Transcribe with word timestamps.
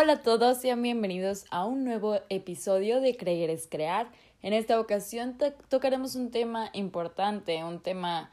Hola 0.00 0.12
a 0.12 0.22
todos, 0.22 0.58
sean 0.58 0.80
bienvenidos 0.80 1.44
a 1.50 1.64
un 1.64 1.82
nuevo 1.82 2.20
episodio 2.28 3.00
de 3.00 3.16
Creer 3.16 3.50
es 3.50 3.66
Crear. 3.66 4.06
En 4.42 4.52
esta 4.52 4.78
ocasión 4.78 5.36
tocaremos 5.68 6.14
un 6.14 6.30
tema 6.30 6.70
importante, 6.72 7.64
un 7.64 7.80
tema 7.80 8.30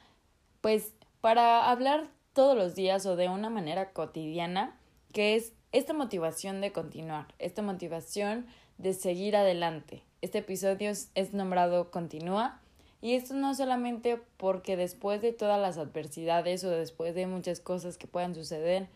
pues 0.62 0.94
para 1.22 1.72
hablar 1.72 2.08
todos 2.34 2.56
los 2.56 2.76
días 2.76 3.08
o 3.08 3.16
de 3.16 3.30
una 3.30 3.50
manera 3.50 3.94
cotidiana, 3.94 4.78
que 5.12 5.34
es 5.34 5.54
esta 5.72 5.96
motivación 5.96 6.62
de 6.62 6.72
continuar, 6.72 7.34
esta 7.40 7.64
motivación 7.64 8.46
de 8.78 8.94
seguir 8.94 9.36
adelante. 9.36 10.04
Este 10.22 10.38
episodio 10.38 10.92
es 10.92 11.34
nombrado 11.34 11.90
Continúa 11.90 12.62
y 13.02 13.16
esto 13.16 13.34
no 13.34 13.56
solamente 13.56 14.22
porque 14.38 14.78
después 14.78 15.20
de 15.20 15.34
todas 15.34 15.60
las 15.60 15.80
adversidades 15.80 16.64
o 16.64 16.70
después 16.70 17.16
de 17.16 17.26
muchas 17.26 17.60
cosas 17.60 17.98
que 17.98 18.06
puedan 18.06 18.36
suceder, 18.36 18.88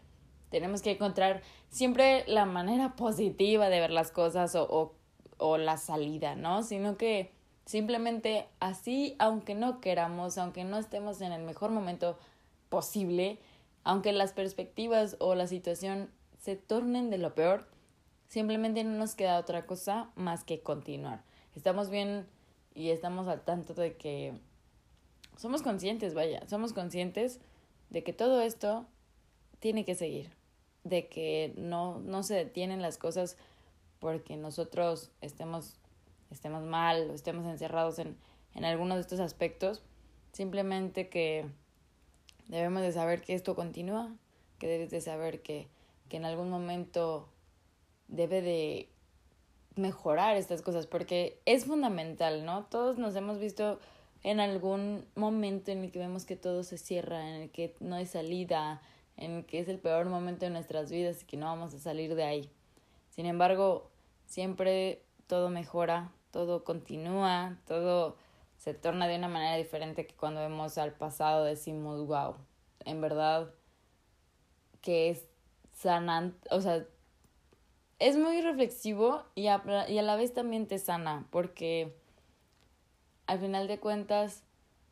tenemos 0.49 0.81
que 0.81 0.91
encontrar 0.91 1.41
siempre 1.69 2.23
la 2.27 2.45
manera 2.45 2.95
positiva 2.95 3.69
de 3.69 3.79
ver 3.79 3.91
las 3.91 4.11
cosas 4.11 4.55
o, 4.55 4.67
o, 4.69 4.95
o 5.37 5.57
la 5.57 5.77
salida, 5.77 6.35
¿no? 6.35 6.63
Sino 6.63 6.97
que 6.97 7.31
simplemente 7.65 8.47
así, 8.59 9.15
aunque 9.19 9.55
no 9.55 9.79
queramos, 9.79 10.37
aunque 10.37 10.63
no 10.63 10.77
estemos 10.77 11.21
en 11.21 11.31
el 11.31 11.43
mejor 11.43 11.71
momento 11.71 12.17
posible, 12.69 13.39
aunque 13.83 14.11
las 14.11 14.33
perspectivas 14.33 15.17
o 15.19 15.35
la 15.35 15.47
situación 15.47 16.09
se 16.39 16.55
tornen 16.55 17.09
de 17.09 17.17
lo 17.17 17.35
peor, 17.35 17.67
simplemente 18.27 18.83
no 18.83 18.97
nos 18.97 19.15
queda 19.15 19.39
otra 19.39 19.65
cosa 19.65 20.11
más 20.15 20.43
que 20.43 20.61
continuar. 20.61 21.23
Estamos 21.55 21.89
bien 21.89 22.27
y 22.73 22.89
estamos 22.89 23.27
al 23.27 23.41
tanto 23.41 23.73
de 23.73 23.97
que 23.97 24.39
somos 25.35 25.61
conscientes, 25.61 26.13
vaya, 26.13 26.47
somos 26.47 26.73
conscientes 26.73 27.39
de 27.89 28.03
que 28.03 28.13
todo 28.13 28.41
esto 28.41 28.85
tiene 29.59 29.85
que 29.85 29.95
seguir 29.95 30.38
de 30.89 31.07
que 31.07 31.53
no, 31.55 31.99
no 31.99 32.23
se 32.23 32.35
detienen 32.35 32.81
las 32.81 32.97
cosas 32.97 33.37
porque 33.99 34.35
nosotros 34.37 35.11
estemos, 35.21 35.75
estemos 36.31 36.63
mal 36.63 37.09
o 37.09 37.13
estemos 37.13 37.45
encerrados 37.45 37.99
en, 37.99 38.17
en 38.55 38.65
algunos 38.65 38.95
de 38.97 39.01
estos 39.01 39.19
aspectos, 39.19 39.81
simplemente 40.33 41.09
que 41.09 41.45
debemos 42.47 42.81
de 42.81 42.91
saber 42.91 43.21
que 43.21 43.35
esto 43.35 43.55
continúa, 43.55 44.15
que 44.57 44.67
debes 44.67 44.89
de 44.89 45.01
saber 45.01 45.41
que, 45.41 45.67
que 46.09 46.17
en 46.17 46.25
algún 46.25 46.49
momento 46.49 47.29
debe 48.07 48.41
de 48.41 48.89
mejorar 49.75 50.35
estas 50.35 50.61
cosas, 50.61 50.87
porque 50.87 51.39
es 51.45 51.65
fundamental, 51.65 52.45
¿no? 52.45 52.65
Todos 52.65 52.97
nos 52.97 53.15
hemos 53.15 53.39
visto 53.39 53.79
en 54.23 54.39
algún 54.39 55.05
momento 55.15 55.71
en 55.71 55.85
el 55.85 55.91
que 55.91 55.99
vemos 55.99 56.25
que 56.25 56.35
todo 56.35 56.63
se 56.63 56.77
cierra, 56.77 57.29
en 57.29 57.43
el 57.43 57.49
que 57.51 57.75
no 57.79 57.95
hay 57.95 58.05
salida, 58.05 58.81
en 59.19 59.43
que 59.43 59.59
es 59.59 59.67
el 59.67 59.79
peor 59.79 60.07
momento 60.07 60.45
de 60.45 60.51
nuestras 60.51 60.89
vidas 60.89 61.21
y 61.21 61.25
que 61.25 61.37
no 61.37 61.45
vamos 61.45 61.73
a 61.73 61.79
salir 61.79 62.15
de 62.15 62.23
ahí. 62.23 62.49
Sin 63.09 63.25
embargo, 63.25 63.91
siempre 64.25 65.03
todo 65.27 65.49
mejora, 65.49 66.11
todo 66.31 66.63
continúa, 66.63 67.57
todo 67.67 68.15
se 68.57 68.73
torna 68.73 69.07
de 69.07 69.17
una 69.17 69.27
manera 69.27 69.55
diferente 69.55 70.07
que 70.07 70.15
cuando 70.15 70.41
vemos 70.41 70.77
al 70.77 70.93
pasado 70.93 71.43
decimos, 71.43 72.07
wow, 72.07 72.35
en 72.85 73.01
verdad 73.01 73.53
que 74.81 75.09
es 75.09 75.27
sanante, 75.73 76.47
o 76.51 76.61
sea, 76.61 76.85
es 77.99 78.17
muy 78.17 78.41
reflexivo 78.41 79.23
y 79.35 79.47
a, 79.47 79.61
y 79.89 79.97
a 79.97 80.01
la 80.01 80.15
vez 80.15 80.33
también 80.33 80.67
te 80.67 80.79
sana, 80.79 81.27
porque 81.31 81.95
al 83.27 83.39
final 83.39 83.67
de 83.67 83.79
cuentas, 83.79 84.43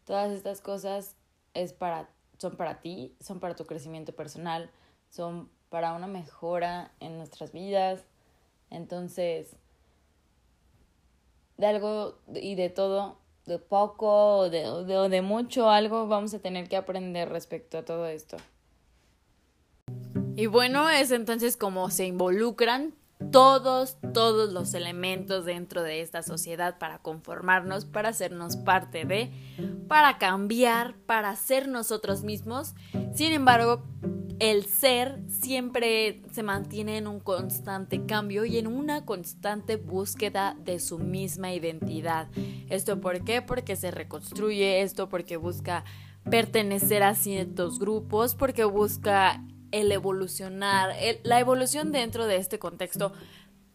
todas 0.05 0.31
estas 0.31 0.61
cosas 0.61 1.15
es 1.53 1.73
para 1.73 2.09
son 2.37 2.55
para 2.55 2.81
ti, 2.81 3.15
son 3.19 3.39
para 3.39 3.55
tu 3.55 3.65
crecimiento 3.65 4.13
personal, 4.13 4.69
son 5.09 5.49
para 5.69 5.93
una 5.93 6.07
mejora 6.07 6.91
en 6.99 7.17
nuestras 7.17 7.51
vidas. 7.51 8.05
Entonces, 8.69 9.55
de 11.57 11.65
algo 11.65 12.19
y 12.33 12.55
de 12.55 12.69
todo, 12.69 13.17
de 13.45 13.59
poco 13.59 14.37
o 14.37 14.49
de, 14.49 14.63
de, 14.85 15.09
de 15.09 15.21
mucho, 15.21 15.69
algo 15.69 16.07
vamos 16.07 16.33
a 16.33 16.39
tener 16.39 16.69
que 16.69 16.77
aprender 16.77 17.29
respecto 17.29 17.77
a 17.77 17.85
todo 17.85 18.07
esto. 18.07 18.37
Y 20.35 20.45
bueno, 20.45 20.87
es 20.89 21.11
entonces 21.11 21.57
como 21.57 21.89
se 21.89 22.05
involucran 22.05 22.93
todos, 23.31 23.97
todos 24.13 24.53
los 24.53 24.73
elementos 24.73 25.45
dentro 25.45 25.83
de 25.83 26.01
esta 26.01 26.23
sociedad 26.23 26.77
para 26.77 26.99
conformarnos, 26.99 27.85
para 27.85 28.09
hacernos 28.09 28.57
parte 28.57 29.05
de, 29.05 29.31
para 29.87 30.17
cambiar, 30.17 30.95
para 31.05 31.35
ser 31.35 31.67
nosotros 31.67 32.23
mismos. 32.23 32.75
Sin 33.13 33.33
embargo, 33.33 33.83
el 34.39 34.65
ser 34.65 35.19
siempre 35.27 36.21
se 36.31 36.43
mantiene 36.43 36.97
en 36.97 37.07
un 37.07 37.19
constante 37.19 38.05
cambio 38.05 38.45
y 38.45 38.57
en 38.57 38.67
una 38.67 39.03
constante 39.03 39.77
búsqueda 39.77 40.55
de 40.59 40.79
su 40.79 40.99
misma 40.99 41.53
identidad. 41.53 42.29
¿Esto 42.69 43.01
por 43.01 43.23
qué? 43.23 43.41
Porque 43.41 43.75
se 43.75 43.89
reconstruye 43.89 44.81
esto, 44.81 45.09
porque 45.09 45.37
busca 45.37 45.85
pertenecer 46.29 47.03
a 47.03 47.15
ciertos 47.15 47.79
grupos, 47.79 48.35
porque 48.35 48.63
busca 48.63 49.43
el 49.71 49.91
evolucionar, 49.91 50.95
la 51.23 51.39
evolución 51.39 51.91
dentro 51.91 52.25
de 52.25 52.37
este 52.37 52.59
contexto 52.59 53.13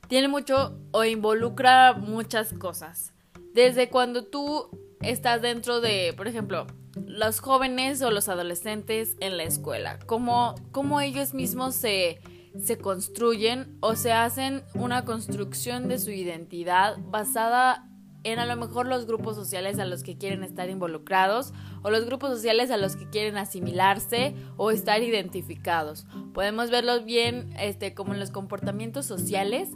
tiene 0.09 0.29
mucho 0.29 0.79
o 0.91 1.05
involucra 1.05 1.95
muchas 1.95 2.53
cosas. 2.53 3.13
Desde 3.55 3.89
cuando 3.89 4.25
tú 4.25 4.69
estás 5.01 5.43
dentro 5.43 5.81
de, 5.81 6.15
por 6.17 6.29
ejemplo, 6.29 6.67
los 7.07 7.41
jóvenes 7.41 8.03
o 8.03 8.11
los 8.11 8.29
adolescentes 8.29 9.17
en 9.21 9.37
la 9.37 9.45
escuela, 9.45 9.99
cómo, 10.07 10.55
cómo 10.71 11.01
ellos 11.01 11.35
mismos 11.35 11.75
se, 11.75 12.21
se 12.63 12.79
construyen 12.79 13.77
o 13.81 13.95
se 13.97 14.13
hacen 14.13 14.63
una 14.75 15.05
construcción 15.05 15.89
de 15.89 15.99
su 15.99 16.11
identidad 16.11 16.97
basada 17.07 17.89
en 18.25 18.39
a 18.39 18.47
lo 18.47 18.57
mejor 18.57 18.87
los 18.87 19.07
grupos 19.07 19.37
sociales 19.37 19.79
a 19.79 19.85
los 19.85 20.03
que 20.03 20.17
quieren 20.17 20.45
estar 20.45 20.69
involucrados 20.71 21.53
o 21.83 21.91
los 21.91 22.05
grupos 22.05 22.31
sociales 22.31 22.71
a 22.71 22.77
los 22.77 22.97
que 22.97 23.09
quieren 23.09 23.37
asimilarse 23.37 24.35
o 24.57 24.71
estar 24.71 25.03
identificados. 25.03 26.07
Podemos 26.33 26.71
verlos 26.71 27.05
bien 27.05 27.53
este, 27.59 27.95
como 27.95 28.15
en 28.15 28.21
los 28.21 28.31
comportamientos 28.31 29.07
sociales, 29.07 29.71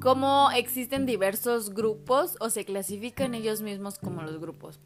cómo 0.00 0.50
existen 0.54 1.06
diversos 1.06 1.70
grupos 1.70 2.36
o 2.40 2.50
se 2.50 2.64
clasifican 2.64 3.34
ellos 3.34 3.62
mismos 3.62 3.98
como 3.98 4.22
los 4.22 4.40
grupos. 4.40 4.80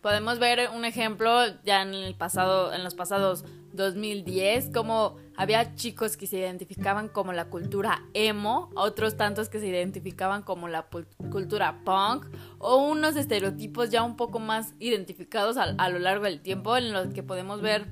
Podemos 0.00 0.38
ver 0.38 0.70
un 0.74 0.84
ejemplo 0.84 1.30
ya 1.62 1.82
en 1.82 1.92
el 1.92 2.14
pasado, 2.14 2.72
en 2.72 2.82
los 2.84 2.94
pasados 2.94 3.44
2010, 3.72 4.70
como 4.72 5.16
había 5.36 5.74
chicos 5.74 6.16
que 6.16 6.26
se 6.26 6.38
identificaban 6.38 7.08
como 7.08 7.32
la 7.32 7.46
cultura 7.46 8.02
emo, 8.14 8.70
otros 8.74 9.16
tantos 9.16 9.48
que 9.48 9.60
se 9.60 9.66
identificaban 9.66 10.42
como 10.42 10.68
la 10.68 10.86
cultura 11.30 11.82
punk, 11.84 12.26
o 12.58 12.76
unos 12.76 13.16
estereotipos 13.16 13.90
ya 13.90 14.02
un 14.02 14.16
poco 14.16 14.38
más 14.38 14.74
identificados 14.78 15.56
a, 15.56 15.88
lo 15.88 15.98
largo 15.98 16.24
del 16.24 16.40
tiempo, 16.40 16.76
en 16.76 16.92
los 16.92 17.12
que 17.12 17.22
podemos 17.22 17.60
ver 17.60 17.86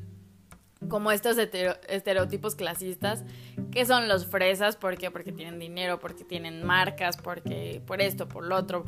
como 0.88 1.10
estos 1.10 1.36
estereotipos 1.36 2.54
clasistas, 2.54 3.24
que 3.70 3.84
son 3.84 4.08
los 4.08 4.26
fresas, 4.26 4.76
¿por 4.76 4.96
qué? 4.96 5.10
Porque 5.10 5.32
tienen 5.32 5.58
dinero, 5.58 5.98
porque 5.98 6.24
tienen 6.24 6.64
marcas, 6.64 7.16
porque 7.16 7.82
por 7.86 8.00
esto, 8.00 8.28
por 8.28 8.46
lo 8.46 8.56
otro 8.56 8.84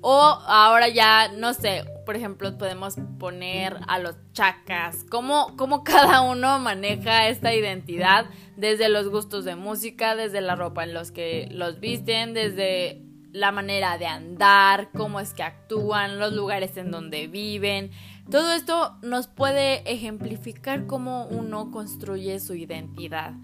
o 0.00 0.20
ahora 0.20 0.88
ya, 0.88 1.28
no 1.28 1.52
sé, 1.54 1.84
por 2.06 2.16
ejemplo, 2.16 2.56
podemos 2.56 2.96
poner 3.18 3.76
a 3.86 3.98
los 3.98 4.16
chacas, 4.32 5.04
cómo, 5.10 5.56
cómo 5.56 5.84
cada 5.84 6.22
uno 6.22 6.58
maneja 6.58 7.28
esta 7.28 7.54
identidad, 7.54 8.26
desde 8.56 8.88
los 8.88 9.08
gustos 9.08 9.44
de 9.44 9.56
música, 9.56 10.16
desde 10.16 10.40
la 10.40 10.56
ropa 10.56 10.84
en 10.84 10.94
los 10.94 11.12
que 11.12 11.48
los 11.50 11.80
visten, 11.80 12.34
desde 12.34 13.02
la 13.32 13.52
manera 13.52 13.96
de 13.98 14.06
andar, 14.06 14.90
cómo 14.96 15.20
es 15.20 15.34
que 15.34 15.42
actúan, 15.42 16.18
los 16.18 16.32
lugares 16.32 16.76
en 16.76 16.90
donde 16.90 17.26
viven. 17.28 17.90
Todo 18.30 18.52
esto 18.52 18.96
nos 19.02 19.28
puede 19.28 19.90
ejemplificar 19.90 20.86
cómo 20.86 21.26
uno 21.26 21.70
construye 21.70 22.40
su 22.40 22.54
identidad. 22.54 23.34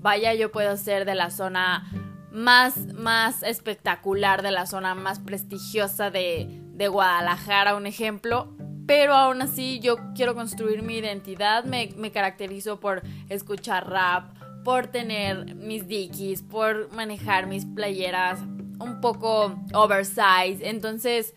Vaya, 0.00 0.34
yo 0.34 0.52
puedo 0.52 0.76
ser 0.76 1.04
de 1.04 1.14
la 1.16 1.30
zona 1.30 1.90
más, 2.38 2.94
más 2.94 3.42
espectacular 3.42 4.42
de 4.42 4.50
la 4.50 4.66
zona 4.66 4.94
más 4.94 5.18
prestigiosa 5.18 6.10
de, 6.10 6.46
de 6.72 6.88
Guadalajara, 6.88 7.76
un 7.76 7.86
ejemplo. 7.86 8.54
Pero 8.86 9.14
aún 9.14 9.42
así 9.42 9.80
yo 9.80 9.96
quiero 10.14 10.34
construir 10.34 10.82
mi 10.82 10.96
identidad, 10.96 11.64
me, 11.64 11.92
me 11.96 12.10
caracterizo 12.10 12.80
por 12.80 13.02
escuchar 13.28 13.90
rap, 13.90 14.32
por 14.64 14.86
tener 14.86 15.54
mis 15.56 15.86
dickies, 15.86 16.42
por 16.42 16.90
manejar 16.92 17.46
mis 17.46 17.66
playeras 17.66 18.40
un 18.40 19.00
poco 19.02 19.58
oversize. 19.74 20.66
Entonces, 20.66 21.34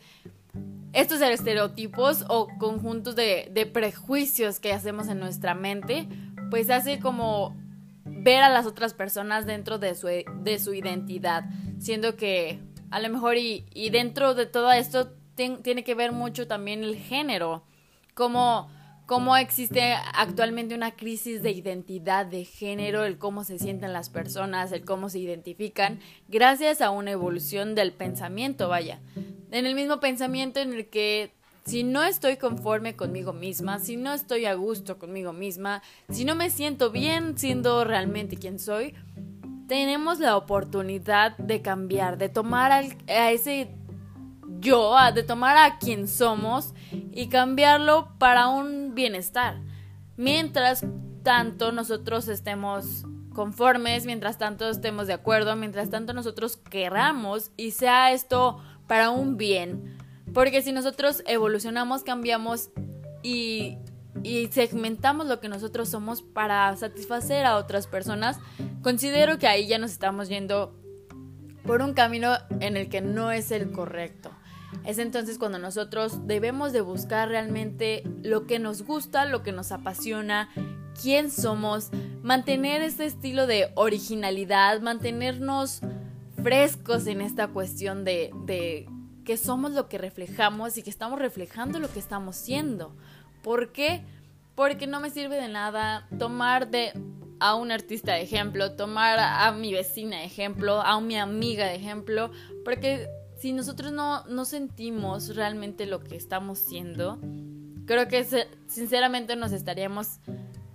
estos 0.94 1.20
estereotipos 1.20 2.24
o 2.30 2.48
conjuntos 2.58 3.16
de 3.16 3.70
prejuicios 3.74 4.60
que 4.60 4.72
hacemos 4.72 5.10
en 5.10 5.20
nuestra 5.20 5.54
mente, 5.56 6.08
pues 6.50 6.70
hace 6.70 7.00
como 7.00 7.61
ver 8.24 8.44
a 8.44 8.50
las 8.50 8.66
otras 8.66 8.94
personas 8.94 9.46
dentro 9.46 9.80
de 9.80 9.96
su, 9.96 10.08
de 10.08 10.60
su 10.60 10.74
identidad, 10.74 11.46
siendo 11.80 12.16
que 12.16 12.60
a 12.90 13.00
lo 13.00 13.10
mejor 13.10 13.38
y, 13.38 13.66
y 13.74 13.90
dentro 13.90 14.36
de 14.36 14.46
todo 14.46 14.72
esto 14.72 15.14
tiene 15.36 15.84
que 15.84 15.96
ver 15.96 16.12
mucho 16.12 16.48
también 16.48 16.84
el 16.84 16.96
género, 16.96 17.64
cómo, 18.14 18.70
cómo 19.06 19.36
existe 19.38 19.94
actualmente 20.14 20.76
una 20.76 20.92
crisis 20.92 21.42
de 21.42 21.52
identidad 21.52 22.26
de 22.26 22.46
género, 22.46 23.06
el 23.06 23.18
cómo 23.18 23.44
se 23.44 23.58
sienten 23.58 23.94
las 23.94 24.10
personas, 24.10 24.72
el 24.72 24.86
cómo 24.86 25.10
se 25.10 25.20
identifican, 25.20 26.00
gracias 26.28 26.82
a 26.82 26.92
una 26.92 27.12
evolución 27.12 27.76
del 27.76 27.94
pensamiento, 27.94 28.70
vaya. 28.70 29.00
En 29.52 29.66
el 29.66 29.76
mismo 29.76 30.00
pensamiento 30.00 30.60
en 30.60 30.74
el 30.74 30.90
que 30.90 31.34
si 31.66 31.84
no 31.84 32.04
estoy 32.04 32.38
conforme 32.38 32.96
conmigo 32.96 33.34
misma, 33.34 33.80
si 33.80 33.98
no 33.98 34.14
estoy 34.14 34.46
a 34.46 34.54
gusto 34.54 34.98
conmigo 34.98 35.34
misma, 35.34 35.82
si 36.10 36.26
no 36.26 36.36
me 36.36 36.50
siento 36.50 36.92
bien 36.92 37.38
siendo 37.38 37.84
realmente 37.84 38.38
quien 38.38 38.60
soy, 38.60 38.96
tenemos 39.68 40.20
la 40.20 40.36
oportunidad 40.36 41.38
de 41.38 41.62
cambiar, 41.62 42.18
de 42.18 42.30
tomar 42.30 42.72
a 42.72 43.32
ese 43.32 43.70
yo, 44.60 44.96
de 45.14 45.24
tomar 45.24 45.58
a 45.58 45.78
quien 45.80 46.08
somos 46.08 46.74
y 47.12 47.28
cambiarlo 47.30 48.10
para 48.18 48.48
un 48.48 48.94
bienestar. 48.96 49.62
Mientras 50.18 50.86
tanto 51.24 51.72
nosotros 51.72 52.28
estemos 52.28 53.06
conformes, 53.34 54.06
mientras 54.06 54.38
tanto 54.38 54.70
estemos 54.70 55.08
de 55.08 55.14
acuerdo, 55.14 55.56
mientras 55.56 55.90
tanto 55.90 56.14
nosotros 56.14 56.58
queramos 56.58 57.52
y 57.58 57.72
sea 57.72 58.12
esto 58.12 58.60
para 58.88 59.10
un 59.10 59.38
bien. 59.38 60.01
Porque 60.34 60.62
si 60.62 60.72
nosotros 60.72 61.24
evolucionamos, 61.28 62.04
cambiamos 62.04 62.70
y, 63.24 63.78
segmentamos 64.52 65.28
lo 65.28 65.40
que 65.40 65.50
nosotros 65.50 65.90
somos 65.90 66.22
para 66.22 66.76
satisfacer 66.76 67.46
a 67.46 67.58
otras 67.58 67.88
personas, 67.88 68.40
considero 68.82 69.40
que 69.40 69.48
ahí 69.48 69.68
ya 69.68 69.78
nos 69.78 69.92
estamos 69.92 70.30
yendo 70.30 70.78
por 71.66 71.82
un 71.82 71.94
camino 71.94 72.34
en 72.60 72.78
el 72.78 72.90
que 72.90 73.02
no 73.02 73.32
es 73.32 73.52
el 73.52 73.72
correcto. 73.72 74.32
Es 74.86 75.00
entonces 75.00 75.38
cuando 75.38 75.60
nosotros 75.60 76.28
debemos 76.28 76.72
de 76.74 76.82
buscar 76.82 77.30
realmente 77.30 78.04
lo 78.24 78.48
que 78.48 78.60
nos 78.60 78.84
gusta, 78.84 79.26
lo 79.26 79.44
que 79.44 79.52
nos 79.52 79.72
apasiona, 79.72 80.50
quién 81.02 81.30
somos, 81.30 81.90
mantener 82.22 82.82
ese 82.82 83.06
estilo 83.06 83.48
de 83.48 83.72
originalidad, 83.76 84.82
mantenernos 84.82 85.82
frescos 86.42 87.08
en 87.08 87.22
esta 87.22 87.48
cuestión 87.48 88.04
de 88.04 88.32
que 89.26 89.38
somos 89.38 89.72
lo 89.72 89.88
que 89.88 89.98
reflejamos 89.98 90.78
y 90.78 90.84
que 90.84 90.90
estamos 90.90 91.20
reflejando 91.20 91.80
lo 91.80 91.92
que 91.92 92.00
estamos 92.00 92.36
siendo. 92.36 92.96
¿Por 93.44 93.72
qué? 93.72 94.04
Porque 94.56 94.88
no 94.88 95.00
me 95.00 95.10
sirve 95.10 95.38
de 95.38 95.48
nada 95.48 96.08
tomar 96.18 96.70
de 96.70 96.92
a 97.40 97.56
un 97.56 97.72
artista 97.72 98.14
de 98.14 98.22
ejemplo, 98.22 98.74
tomar 98.74 99.18
a 99.20 99.52
mi 99.52 99.74
vecina 99.74 100.18
de 100.18 100.26
ejemplo, 100.26 100.80
a 100.82 101.02
mi 101.02 101.18
amiga 101.18 101.66
de 101.66 101.76
ejemplo, 101.76 102.32
porque 102.64 103.08
si 103.40 103.52
nosotros 103.52 103.92
no, 103.92 104.24
no 104.26 104.46
sentimos 104.46 105.36
realmente 105.36 105.88
lo 105.88 106.02
que 106.02 106.16
estamos 106.16 106.60
siendo, 106.60 107.20
creo 107.88 108.08
que 108.08 108.24
sinceramente 108.68 109.36
nos 109.36 109.54
estaríamos 109.54 110.20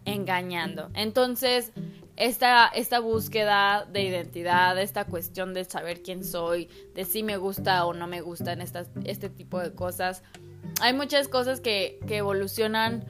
engañando. 0.04 0.90
Entonces, 0.94 1.72
esta, 2.16 2.68
esta 2.68 3.00
búsqueda 3.00 3.86
de 3.90 4.02
identidad, 4.02 4.80
esta 4.80 5.04
cuestión 5.04 5.54
de 5.54 5.64
saber 5.64 6.02
quién 6.02 6.24
soy, 6.24 6.68
de 6.94 7.04
si 7.04 7.22
me 7.22 7.36
gusta 7.36 7.84
o 7.84 7.94
no 7.94 8.06
me 8.06 8.20
gustan 8.22 8.60
estas, 8.60 8.88
este 9.04 9.28
tipo 9.28 9.60
de 9.60 9.74
cosas, 9.74 10.22
hay 10.80 10.94
muchas 10.94 11.28
cosas 11.28 11.60
que, 11.60 12.00
que 12.06 12.18
evolucionan 12.18 13.04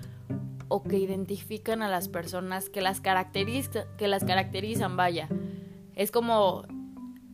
o 0.68 0.82
que 0.82 0.98
identifican 0.98 1.82
a 1.82 1.88
las 1.88 2.08
personas, 2.08 2.68
que 2.68 2.80
las, 2.80 3.00
que 3.00 4.08
las 4.08 4.24
caracterizan, 4.24 4.96
vaya. 4.96 5.28
Es 5.94 6.10
como 6.10 6.64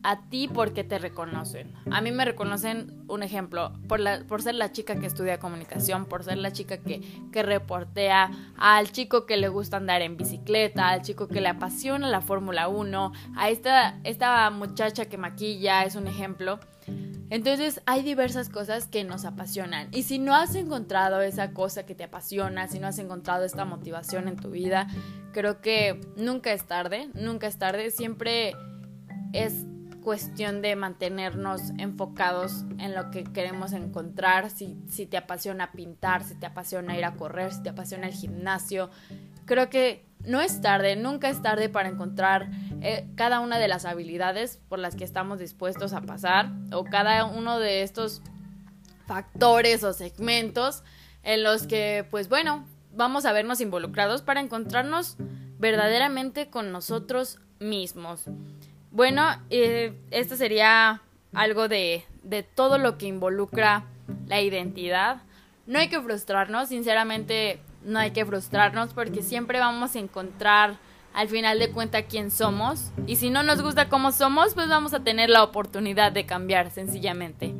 a 0.03 0.21
ti 0.29 0.49
porque 0.49 0.83
te 0.83 0.99
reconocen. 0.99 1.73
A 1.89 2.01
mí 2.01 2.11
me 2.11 2.25
reconocen, 2.25 3.03
un 3.07 3.23
ejemplo, 3.23 3.71
por, 3.87 4.01
por 4.27 4.41
ser 4.41 4.55
la 4.55 4.71
chica 4.71 4.97
que 4.97 5.07
estudia 5.07 5.39
comunicación, 5.39 6.05
por 6.05 6.23
ser 6.23 6.37
la 6.37 6.51
chica 6.51 6.77
que, 6.77 7.01
que 7.31 7.41
reportea, 7.41 8.29
al 8.57 8.91
chico 8.91 9.25
que 9.25 9.37
le 9.37 9.47
gusta 9.47 9.77
andar 9.77 10.01
en 10.01 10.17
bicicleta, 10.17 10.89
al 10.89 11.01
chico 11.01 11.27
que 11.27 11.41
le 11.41 11.47
apasiona 11.47 12.09
la 12.09 12.21
Fórmula 12.21 12.67
1, 12.67 13.13
a 13.35 13.49
esta, 13.49 13.99
esta 14.03 14.49
muchacha 14.49 15.05
que 15.05 15.17
maquilla, 15.17 15.85
es 15.85 15.95
un 15.95 16.07
ejemplo. 16.07 16.59
Entonces 17.29 17.81
hay 17.85 18.03
diversas 18.03 18.49
cosas 18.49 18.87
que 18.87 19.03
nos 19.05 19.23
apasionan. 19.23 19.87
Y 19.91 20.03
si 20.03 20.19
no 20.19 20.35
has 20.35 20.53
encontrado 20.55 21.21
esa 21.21 21.51
cosa 21.51 21.85
que 21.85 21.95
te 21.95 22.03
apasiona, 22.03 22.67
si 22.67 22.79
no 22.79 22.87
has 22.87 22.99
encontrado 22.99 23.45
esta 23.45 23.63
motivación 23.65 24.27
en 24.27 24.35
tu 24.35 24.51
vida, 24.51 24.87
creo 25.31 25.61
que 25.61 25.99
nunca 26.17 26.51
es 26.51 26.67
tarde, 26.67 27.09
nunca 27.13 27.47
es 27.47 27.57
tarde. 27.57 27.89
Siempre 27.89 28.53
es 29.31 29.65
cuestión 30.03 30.61
de 30.61 30.75
mantenernos 30.75 31.71
enfocados 31.77 32.63
en 32.77 32.93
lo 32.93 33.09
que 33.11 33.23
queremos 33.23 33.73
encontrar, 33.73 34.49
si, 34.49 34.77
si 34.87 35.05
te 35.05 35.17
apasiona 35.17 35.71
pintar, 35.71 36.23
si 36.23 36.35
te 36.35 36.45
apasiona 36.45 36.97
ir 36.97 37.05
a 37.05 37.15
correr, 37.15 37.51
si 37.53 37.63
te 37.63 37.69
apasiona 37.69 38.07
el 38.07 38.13
gimnasio. 38.13 38.89
Creo 39.45 39.69
que 39.69 40.05
no 40.25 40.41
es 40.41 40.61
tarde, 40.61 40.95
nunca 40.95 41.29
es 41.29 41.41
tarde 41.41 41.69
para 41.69 41.89
encontrar 41.89 42.49
eh, 42.81 43.07
cada 43.15 43.39
una 43.39 43.57
de 43.57 43.67
las 43.67 43.85
habilidades 43.85 44.59
por 44.69 44.79
las 44.79 44.95
que 44.95 45.03
estamos 45.03 45.39
dispuestos 45.39 45.93
a 45.93 46.01
pasar 46.01 46.51
o 46.71 46.85
cada 46.85 47.25
uno 47.25 47.59
de 47.59 47.83
estos 47.83 48.21
factores 49.05 49.83
o 49.83 49.93
segmentos 49.93 50.83
en 51.23 51.43
los 51.43 51.67
que, 51.67 52.05
pues 52.09 52.29
bueno, 52.29 52.65
vamos 52.93 53.25
a 53.25 53.33
vernos 53.33 53.61
involucrados 53.61 54.21
para 54.21 54.39
encontrarnos 54.39 55.17
verdaderamente 55.59 56.49
con 56.49 56.71
nosotros 56.71 57.39
mismos. 57.59 58.25
Bueno, 58.93 59.23
eh, 59.49 59.91
esto 60.11 60.35
sería 60.35 61.01
algo 61.33 61.67
de, 61.67 62.05
de 62.21 62.43
todo 62.43 62.77
lo 62.77 62.99
que 62.99 63.07
involucra 63.07 63.85
la 64.27 64.39
identidad. 64.39 65.23
No 65.65 65.79
hay 65.79 65.89
que 65.89 65.99
frustrarnos, 65.99 66.69
sinceramente 66.69 67.59
no 67.83 67.97
hay 67.97 68.11
que 68.11 68.23
frustrarnos 68.23 68.93
porque 68.93 69.23
siempre 69.23 69.57
vamos 69.57 69.95
a 69.95 69.99
encontrar 69.99 70.77
al 71.15 71.27
final 71.27 71.57
de 71.57 71.71
cuenta 71.71 72.03
quién 72.03 72.29
somos 72.29 72.91
y 73.07 73.15
si 73.15 73.31
no 73.31 73.41
nos 73.41 73.63
gusta 73.63 73.89
cómo 73.89 74.11
somos, 74.11 74.53
pues 74.53 74.69
vamos 74.69 74.93
a 74.93 75.03
tener 75.03 75.31
la 75.31 75.43
oportunidad 75.43 76.11
de 76.11 76.27
cambiar 76.27 76.69
sencillamente. 76.69 77.55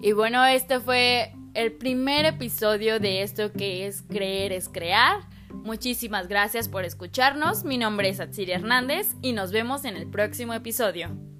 Y 0.00 0.12
bueno, 0.12 0.44
este 0.46 0.78
fue 0.78 1.34
el 1.54 1.72
primer 1.72 2.24
episodio 2.24 3.00
de 3.00 3.22
esto 3.22 3.52
que 3.52 3.88
es 3.88 4.02
creer 4.02 4.52
es 4.52 4.68
crear. 4.68 5.31
Muchísimas 5.62 6.26
gracias 6.28 6.68
por 6.68 6.84
escucharnos. 6.84 7.64
Mi 7.64 7.78
nombre 7.78 8.08
es 8.08 8.18
Atsiri 8.18 8.52
Hernández 8.52 9.14
y 9.22 9.32
nos 9.32 9.52
vemos 9.52 9.84
en 9.84 9.96
el 9.96 10.08
próximo 10.08 10.54
episodio. 10.54 11.31